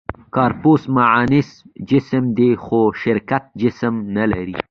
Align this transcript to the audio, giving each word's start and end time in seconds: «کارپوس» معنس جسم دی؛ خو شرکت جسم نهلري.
«کارپوس» 0.35 0.83
معنس 0.95 1.47
جسم 1.89 2.23
دی؛ 2.37 2.49
خو 2.63 2.79
شرکت 3.03 3.43
جسم 3.61 3.93
نهلري. 4.15 4.53